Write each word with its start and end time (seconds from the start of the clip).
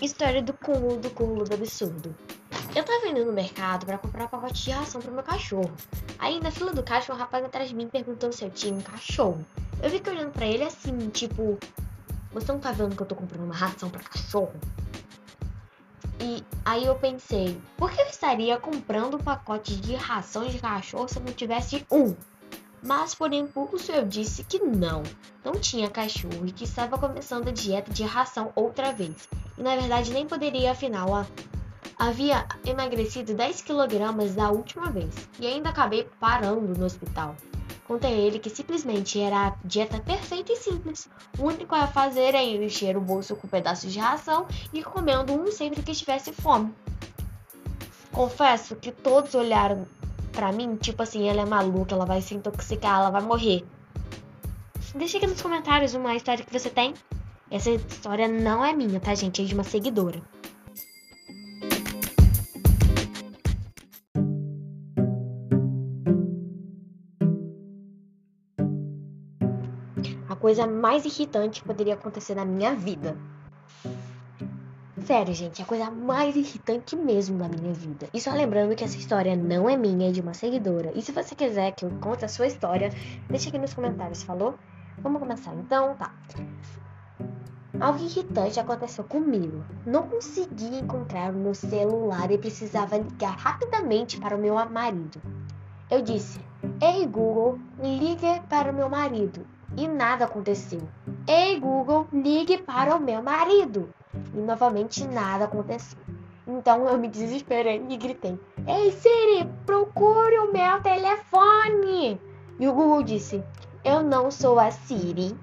História 0.00 0.42
do 0.42 0.52
cúmulo 0.52 0.98
do 0.98 1.08
cúmulo 1.08 1.44
do 1.44 1.54
absurdo. 1.54 2.14
Eu 2.74 2.84
tava 2.84 3.08
indo 3.08 3.24
no 3.24 3.32
mercado 3.32 3.86
para 3.86 3.96
comprar 3.96 4.26
um 4.26 4.28
pacote 4.28 4.62
de 4.62 4.70
ração 4.70 5.00
pro 5.00 5.10
meu 5.10 5.22
cachorro. 5.22 5.72
Aí 6.18 6.38
na 6.38 6.50
fila 6.50 6.70
do 6.70 6.82
caixa, 6.82 7.14
um 7.14 7.16
rapaz 7.16 7.42
atrás 7.42 7.70
de 7.70 7.74
mim 7.74 7.88
perguntou 7.88 8.30
se 8.30 8.44
eu 8.44 8.50
tinha 8.50 8.74
um 8.74 8.82
cachorro. 8.82 9.42
Eu 9.82 9.88
fiquei 9.88 10.12
olhando 10.12 10.32
para 10.32 10.44
ele 10.44 10.64
assim, 10.64 11.08
tipo, 11.08 11.58
você 12.30 12.52
não 12.52 12.60
tá 12.60 12.72
vendo 12.72 12.94
que 12.94 13.02
eu 13.02 13.06
tô 13.06 13.14
comprando 13.14 13.44
uma 13.44 13.54
ração 13.54 13.88
para 13.88 14.02
cachorro? 14.02 14.52
E 16.20 16.44
aí 16.62 16.84
eu 16.84 16.96
pensei, 16.96 17.58
por 17.78 17.90
que 17.90 17.98
eu 17.98 18.06
estaria 18.06 18.58
comprando 18.58 19.14
um 19.14 19.22
pacote 19.22 19.76
de 19.76 19.94
ração 19.94 20.46
de 20.46 20.58
cachorro 20.58 21.08
se 21.08 21.18
eu 21.18 21.22
não 21.22 21.32
tivesse 21.32 21.86
um? 21.90 22.14
Mas 22.82 23.14
por 23.14 23.32
impulso 23.32 23.90
eu 23.92 24.04
disse 24.04 24.44
que 24.44 24.58
não, 24.58 25.02
não 25.42 25.52
tinha 25.52 25.88
cachorro 25.88 26.44
e 26.44 26.52
que 26.52 26.64
estava 26.64 26.98
começando 26.98 27.48
a 27.48 27.52
dieta 27.52 27.90
de 27.90 28.02
ração 28.02 28.52
outra 28.54 28.92
vez. 28.92 29.26
Na 29.56 29.74
verdade 29.76 30.12
nem 30.12 30.26
poderia, 30.26 30.72
afinal, 30.72 31.26
havia 31.98 32.46
emagrecido 32.64 33.34
10 33.34 33.62
kg 33.62 34.34
da 34.34 34.50
última 34.50 34.90
vez 34.90 35.14
e 35.40 35.46
ainda 35.46 35.70
acabei 35.70 36.08
parando 36.20 36.78
no 36.78 36.84
hospital. 36.84 37.34
Contei 37.86 38.12
a 38.12 38.16
ele 38.16 38.40
que 38.40 38.50
simplesmente 38.50 39.20
era 39.20 39.46
a 39.46 39.54
dieta 39.64 40.00
perfeita 40.00 40.52
e 40.52 40.56
simples. 40.56 41.08
O 41.38 41.44
único 41.44 41.74
a 41.74 41.86
fazer 41.86 42.34
é 42.34 42.44
encher 42.44 42.96
o 42.96 43.00
bolso 43.00 43.36
com 43.36 43.46
pedaços 43.46 43.92
de 43.92 44.00
ração 44.00 44.46
e 44.72 44.82
comendo 44.82 45.32
um 45.32 45.52
sempre 45.52 45.82
que 45.82 45.92
estivesse 45.92 46.32
fome. 46.32 46.74
Confesso 48.12 48.74
que 48.74 48.90
todos 48.90 49.34
olharam 49.34 49.86
pra 50.32 50.50
mim, 50.50 50.74
tipo 50.76 51.02
assim, 51.02 51.28
ela 51.28 51.42
é 51.42 51.46
maluca, 51.46 51.94
ela 51.94 52.04
vai 52.04 52.20
se 52.20 52.34
intoxicar, 52.34 52.98
ela 53.00 53.10
vai 53.10 53.22
morrer. 53.22 53.64
Deixa 54.94 55.18
aqui 55.18 55.26
nos 55.26 55.40
comentários 55.40 55.94
uma 55.94 56.14
história 56.16 56.44
que 56.44 56.52
você 56.52 56.68
tem. 56.68 56.92
Essa 57.48 57.70
história 57.70 58.26
não 58.26 58.64
é 58.64 58.72
minha, 58.72 58.98
tá, 58.98 59.14
gente? 59.14 59.40
É 59.40 59.44
de 59.44 59.54
uma 59.54 59.62
seguidora. 59.62 60.20
A 70.28 70.34
coisa 70.34 70.66
mais 70.66 71.04
irritante 71.04 71.60
que 71.60 71.66
poderia 71.66 71.94
acontecer 71.94 72.34
na 72.34 72.44
minha 72.44 72.74
vida. 72.74 73.16
Sério, 75.04 75.32
gente, 75.32 75.60
é 75.60 75.64
a 75.64 75.68
coisa 75.68 75.88
mais 75.88 76.34
irritante 76.34 76.96
mesmo 76.96 77.38
da 77.38 77.48
minha 77.48 77.72
vida. 77.72 78.08
E 78.12 78.20
só 78.20 78.32
lembrando 78.32 78.74
que 78.74 78.82
essa 78.82 78.98
história 78.98 79.36
não 79.36 79.70
é 79.70 79.76
minha, 79.76 80.08
é 80.08 80.12
de 80.12 80.20
uma 80.20 80.34
seguidora. 80.34 80.90
E 80.96 81.00
se 81.00 81.12
você 81.12 81.32
quiser 81.36 81.70
que 81.72 81.84
eu 81.84 81.90
conte 82.00 82.24
a 82.24 82.28
sua 82.28 82.48
história, 82.48 82.90
deixa 83.30 83.50
aqui 83.50 83.58
nos 83.58 83.72
comentários, 83.72 84.24
falou? 84.24 84.58
Vamos 84.98 85.20
começar 85.20 85.54
então, 85.54 85.94
tá? 85.94 86.12
Algo 87.78 88.02
irritante 88.02 88.58
aconteceu 88.58 89.04
comigo. 89.04 89.62
Não 89.84 90.08
consegui 90.08 90.78
encontrar 90.78 91.30
o 91.30 91.36
meu 91.36 91.54
celular 91.54 92.30
e 92.30 92.38
precisava 92.38 92.96
ligar 92.96 93.36
rapidamente 93.36 94.18
para 94.18 94.34
o 94.34 94.38
meu 94.38 94.54
marido. 94.70 95.20
Eu 95.90 96.00
disse: 96.00 96.40
Ei 96.80 97.06
Google, 97.06 97.58
ligue 97.78 98.40
para 98.48 98.72
o 98.72 98.74
meu 98.74 98.88
marido. 98.88 99.46
E 99.76 99.86
nada 99.86 100.24
aconteceu. 100.24 100.80
Ei 101.26 101.60
Google, 101.60 102.06
ligue 102.12 102.58
para 102.58 102.96
o 102.96 103.00
meu 103.00 103.22
marido. 103.22 103.90
E 104.32 104.38
novamente 104.38 105.06
nada 105.06 105.44
aconteceu. 105.44 105.98
Então 106.46 106.88
eu 106.88 106.96
me 106.96 107.08
desesperei 107.08 107.84
e 107.88 107.96
gritei: 107.96 108.40
Ei 108.66 108.90
Siri, 108.92 109.46
procure 109.66 110.38
o 110.38 110.52
meu 110.52 110.80
telefone! 110.80 112.20
E 112.58 112.66
o 112.66 112.72
Google 112.72 113.02
disse: 113.02 113.44
Eu 113.84 114.02
não 114.02 114.30
sou 114.30 114.58
a 114.58 114.70
Siri. 114.70 115.36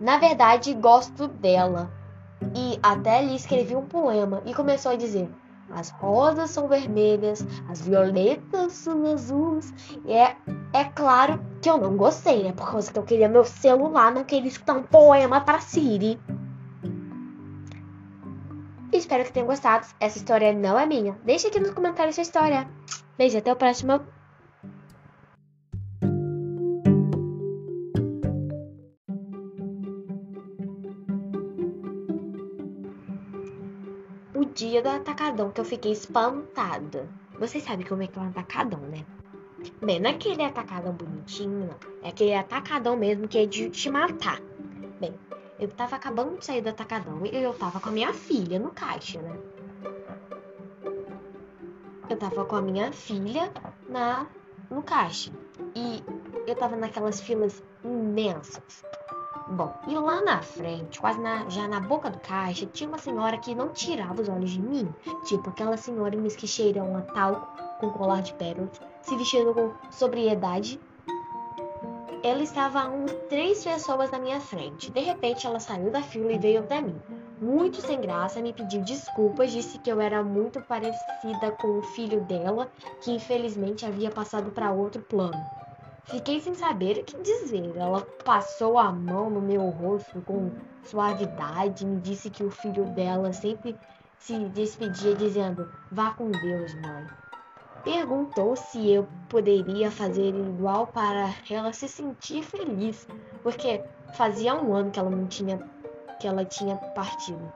Na 0.00 0.18
verdade, 0.18 0.74
gosto 0.74 1.26
dela. 1.28 1.90
E 2.54 2.78
até 2.82 3.22
lhe 3.22 3.34
escrevi 3.34 3.74
um 3.74 3.86
poema 3.86 4.42
e 4.44 4.54
começou 4.54 4.92
a 4.92 4.96
dizer: 4.96 5.28
As 5.70 5.90
rosas 5.90 6.50
são 6.50 6.68
vermelhas, 6.68 7.46
as 7.68 7.80
violetas 7.80 8.72
são 8.72 9.04
azuis. 9.12 9.72
E 10.04 10.12
é, 10.12 10.36
é 10.72 10.84
claro 10.84 11.40
que 11.62 11.70
eu 11.70 11.78
não 11.78 11.96
gostei, 11.96 12.42
né? 12.42 12.52
Por 12.52 12.70
causa 12.70 12.92
que 12.92 12.98
eu 12.98 13.04
queria 13.04 13.28
meu 13.28 13.44
celular, 13.44 14.12
não 14.12 14.24
queria 14.24 14.48
escutar 14.48 14.74
um 14.74 14.82
poema 14.82 15.40
para 15.40 15.60
Siri. 15.60 16.20
Espero 18.92 19.24
que 19.24 19.32
tenham 19.32 19.46
gostado. 19.46 19.86
Essa 19.98 20.18
história 20.18 20.52
não 20.52 20.78
é 20.78 20.86
minha. 20.86 21.18
Deixe 21.24 21.48
aqui 21.48 21.58
nos 21.58 21.70
comentários 21.70 22.14
sua 22.14 22.22
história. 22.22 22.68
Beijo, 23.18 23.38
até 23.38 23.52
o 23.52 23.56
próximo. 23.56 24.00
Dia 34.56 34.80
do 34.80 34.88
atacadão 34.88 35.50
que 35.50 35.60
eu 35.60 35.64
fiquei 35.66 35.92
espantada. 35.92 37.06
Vocês 37.38 37.62
sabem 37.62 37.84
como 37.86 38.02
é 38.02 38.06
que 38.06 38.18
é 38.18 38.22
um 38.22 38.28
atacadão, 38.28 38.80
né? 38.80 39.04
Bem, 39.82 40.00
não 40.00 40.08
é 40.08 40.14
aquele 40.14 40.42
atacadão 40.42 40.94
bonitinho, 40.94 41.66
não. 41.66 41.76
É 42.02 42.08
aquele 42.08 42.34
atacadão 42.34 42.96
mesmo 42.96 43.28
que 43.28 43.36
é 43.36 43.44
de 43.44 43.68
te 43.68 43.90
matar. 43.90 44.40
Bem, 44.98 45.14
eu 45.60 45.68
tava 45.68 45.96
acabando 45.96 46.38
de 46.38 46.46
sair 46.46 46.62
do 46.62 46.70
atacadão 46.70 47.26
e 47.26 47.36
eu 47.36 47.52
tava 47.52 47.78
com 47.78 47.90
a 47.90 47.92
minha 47.92 48.14
filha 48.14 48.58
no 48.58 48.70
caixa, 48.70 49.20
né? 49.20 49.38
Eu 52.08 52.16
tava 52.16 52.42
com 52.46 52.56
a 52.56 52.62
minha 52.62 52.90
filha 52.92 53.52
na 53.86 54.26
no 54.70 54.82
caixa. 54.82 55.30
E 55.74 56.02
eu 56.46 56.56
tava 56.56 56.76
naquelas 56.76 57.20
filas 57.20 57.62
imensas. 57.84 58.82
Bom, 59.48 59.72
e 59.86 59.94
lá 59.94 60.22
na 60.22 60.42
frente, 60.42 61.00
quase 61.00 61.20
na, 61.20 61.48
já 61.48 61.68
na 61.68 61.80
boca 61.80 62.10
do 62.10 62.18
caixa, 62.18 62.66
tinha 62.66 62.88
uma 62.88 62.98
senhora 62.98 63.38
que 63.38 63.54
não 63.54 63.68
tirava 63.68 64.20
os 64.20 64.28
olhos 64.28 64.50
de 64.50 64.60
mim. 64.60 64.92
Tipo, 65.24 65.50
aquela 65.50 65.76
senhora 65.76 66.16
mesquicheirão 66.16 66.96
a 66.96 67.02
talco 67.02 67.46
com 67.78 67.90
colar 67.90 68.22
de 68.22 68.34
pérolas, 68.34 68.80
se 69.02 69.16
vestindo 69.16 69.54
com 69.54 69.72
sobriedade 69.90 70.80
ela 72.26 72.42
estava 72.42 72.80
a 72.80 72.88
uns 72.88 73.12
três 73.28 73.62
pessoas 73.62 74.10
na 74.10 74.18
minha 74.18 74.40
frente. 74.40 74.90
De 74.90 75.00
repente, 75.00 75.46
ela 75.46 75.60
saiu 75.60 75.92
da 75.92 76.02
fila 76.02 76.32
e 76.32 76.38
veio 76.38 76.60
até 76.60 76.80
mim. 76.80 77.00
Muito 77.40 77.80
sem 77.80 78.00
graça, 78.00 78.40
me 78.40 78.52
pediu 78.52 78.82
desculpas, 78.82 79.52
disse 79.52 79.78
que 79.78 79.90
eu 79.90 80.00
era 80.00 80.24
muito 80.24 80.60
parecida 80.62 81.52
com 81.52 81.78
o 81.78 81.82
filho 81.82 82.22
dela, 82.22 82.68
que 83.00 83.12
infelizmente 83.12 83.86
havia 83.86 84.10
passado 84.10 84.50
para 84.50 84.72
outro 84.72 85.02
plano. 85.02 85.38
Fiquei 86.06 86.40
sem 86.40 86.54
saber 86.54 86.98
o 86.98 87.04
que 87.04 87.20
dizer. 87.22 87.76
Ela 87.76 88.00
passou 88.24 88.78
a 88.78 88.92
mão 88.92 89.30
no 89.30 89.40
meu 89.40 89.68
rosto 89.68 90.22
com 90.22 90.52
suavidade, 90.84 91.86
me 91.86 92.00
disse 92.00 92.30
que 92.30 92.44
o 92.44 92.50
filho 92.50 92.84
dela 92.94 93.32
sempre 93.32 93.76
se 94.18 94.38
despedia 94.50 95.14
dizendo: 95.14 95.68
Vá 95.90 96.12
com 96.12 96.30
Deus, 96.30 96.74
mãe 96.76 97.06
perguntou 97.86 98.56
se 98.56 98.90
eu 98.90 99.08
poderia 99.28 99.92
fazer 99.92 100.34
igual 100.34 100.88
para 100.88 101.32
ela 101.48 101.72
se 101.72 101.86
sentir 101.86 102.42
feliz, 102.42 103.06
porque 103.44 103.80
fazia 104.14 104.60
um 104.60 104.74
ano 104.74 104.90
que 104.90 104.98
ela 104.98 105.08
não 105.08 105.28
tinha 105.28 105.56
que 106.18 106.26
ela 106.26 106.44
tinha 106.44 106.76
partido. 106.76 107.52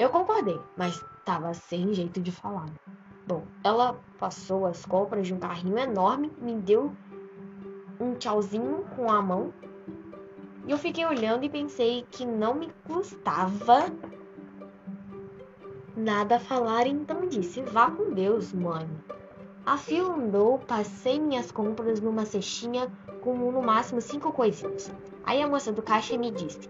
Eu 0.00 0.10
concordei, 0.10 0.58
mas 0.76 1.00
estava 1.18 1.54
sem 1.54 1.94
jeito 1.94 2.20
de 2.20 2.32
falar. 2.32 2.66
Bom, 3.30 3.44
ela 3.62 3.96
passou 4.18 4.66
as 4.66 4.84
compras 4.84 5.28
de 5.28 5.32
um 5.32 5.38
carrinho 5.38 5.78
enorme, 5.78 6.32
me 6.36 6.56
deu 6.56 6.92
um 8.00 8.14
tchauzinho 8.14 8.84
com 8.96 9.08
a 9.08 9.22
mão. 9.22 9.54
E 10.66 10.72
eu 10.72 10.76
fiquei 10.76 11.06
olhando 11.06 11.44
e 11.44 11.48
pensei 11.48 12.04
que 12.10 12.26
não 12.26 12.54
me 12.54 12.72
custava 12.84 13.84
Nada 15.96 16.40
falar, 16.40 16.88
então 16.88 17.28
disse: 17.28 17.62
Vá 17.62 17.88
com 17.88 18.12
Deus, 18.12 18.52
mãe. 18.52 18.88
A 19.64 19.76
fila 19.76 20.12
andou, 20.12 20.58
passei 20.58 21.20
minhas 21.20 21.52
compras 21.52 22.00
numa 22.00 22.24
cestinha 22.24 22.90
com 23.20 23.32
no 23.36 23.62
máximo 23.62 24.00
cinco 24.00 24.32
coisinhas. 24.32 24.90
Aí 25.22 25.40
a 25.40 25.46
moça 25.46 25.70
do 25.70 25.82
caixa 25.82 26.18
me 26.18 26.32
disse: 26.32 26.68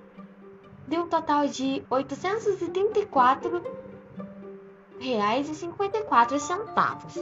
Deu 0.87 1.05
um 1.05 1.09
total 1.09 1.47
de 1.47 1.83
834 1.89 3.63
reais 5.01 5.49
e 5.49 5.55
54 5.55 6.39
centavos. 6.39 7.19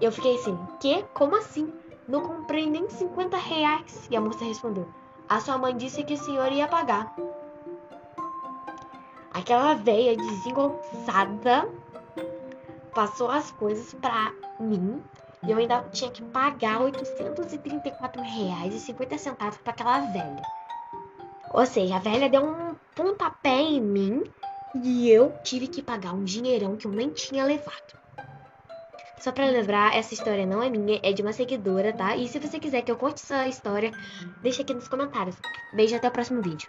Eu 0.00 0.12
fiquei 0.12 0.36
assim: 0.36 0.56
Que? 0.80 1.02
Como 1.14 1.36
assim? 1.36 1.72
Não 2.08 2.22
comprei 2.22 2.66
nem 2.66 2.88
50 2.88 3.36
reais. 3.36 4.08
E 4.10 4.16
a 4.16 4.20
moça 4.20 4.44
respondeu: 4.44 4.88
A 5.28 5.40
sua 5.40 5.58
mãe 5.58 5.76
disse 5.76 6.04
que 6.04 6.14
o 6.14 6.18
senhor 6.18 6.50
ia 6.52 6.68
pagar. 6.68 7.14
Aquela 9.34 9.74
velha 9.74 10.16
desengonçada 10.16 11.68
passou 12.94 13.30
as 13.30 13.50
coisas 13.50 13.94
pra 13.94 14.32
mim 14.60 15.02
e 15.44 15.50
eu 15.50 15.58
ainda 15.58 15.82
tinha 15.90 16.10
que 16.10 16.22
pagar 16.22 16.80
R$ 16.80 16.92
834,50 16.92 19.34
para 19.34 19.72
aquela 19.72 19.98
velha. 20.00 20.42
Ou 21.52 21.66
seja, 21.66 21.96
a 21.96 21.98
velha 21.98 22.28
deu 22.28 22.44
um 22.44 22.76
pontapé 22.94 23.60
em 23.60 23.80
mim 23.80 24.22
e 24.74 25.10
eu 25.10 25.34
tive 25.42 25.66
que 25.66 25.82
pagar 25.82 26.12
um 26.12 26.24
dinheirão 26.24 26.76
que 26.76 26.86
eu 26.86 26.92
nem 26.92 27.10
tinha 27.10 27.44
levado. 27.44 28.02
Só 29.18 29.30
para 29.30 29.46
lembrar, 29.46 29.94
essa 29.96 30.14
história 30.14 30.44
não 30.44 30.62
é 30.62 30.68
minha, 30.68 30.98
é 31.02 31.12
de 31.12 31.22
uma 31.22 31.32
seguidora, 31.32 31.92
tá? 31.92 32.16
E 32.16 32.26
se 32.26 32.40
você 32.40 32.58
quiser 32.58 32.82
que 32.82 32.90
eu 32.90 32.96
conte 32.96 33.22
essa 33.22 33.46
história, 33.46 33.92
deixa 34.42 34.62
aqui 34.62 34.74
nos 34.74 34.88
comentários. 34.88 35.36
Beijo 35.72 35.94
até 35.94 36.08
o 36.08 36.10
próximo 36.10 36.42
vídeo. 36.42 36.68